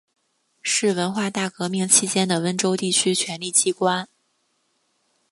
[0.63, 4.09] 是文化大革命期间的温州地区权力机关。